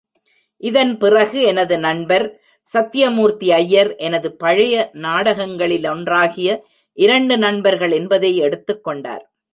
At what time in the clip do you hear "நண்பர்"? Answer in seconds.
1.79-2.25